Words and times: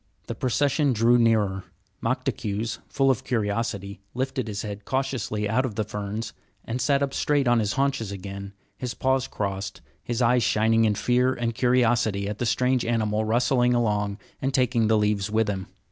The 0.25 0.33
procession 0.33 0.93
drew 0.93 1.19
nearer. 1.19 1.63
Moktaques, 2.03 2.79
full 2.89 3.11
of 3.11 3.23
curiosity, 3.23 4.01
lifted 4.15 4.47
his 4.47 4.63
head 4.63 4.83
cautiously 4.83 5.47
out 5.47 5.63
of 5.63 5.75
the 5.75 5.83
ferns 5.83 6.33
and 6.65 6.81
sat 6.81 7.03
up 7.03 7.13
straight 7.13 7.47
on 7.47 7.59
his 7.59 7.73
haunches 7.73 8.11
again, 8.11 8.53
his 8.75 8.95
paws 8.95 9.27
crossed, 9.27 9.81
his 10.03 10.19
eyes 10.19 10.41
shining 10.41 10.85
in 10.85 10.95
fear 10.95 11.35
and 11.35 11.53
curiosity 11.53 12.27
at 12.27 12.39
the 12.39 12.47
strange 12.47 12.83
animal 12.83 13.25
rustling 13.25 13.75
along 13.75 14.17
and 14.41 14.55
taking 14.55 14.87
the 14.87 14.97
leaves 14.97 15.29
with 15.29 15.47
him. 15.47 15.67